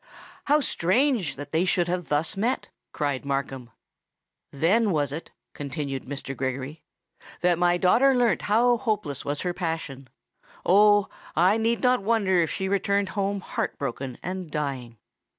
[0.45, 3.69] "How strange that they should have thus met!" cried Markham.
[4.51, 6.35] "Then was it," continued Mr.
[6.35, 6.81] Gregory,
[7.41, 10.07] "that my daughter learnt how hopeless was her own passion!
[10.65, 11.07] Oh!
[11.35, 14.97] I need not wonder if she returned home heart broken and dying!